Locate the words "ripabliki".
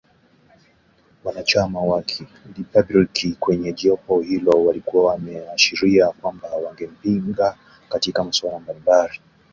2.55-3.31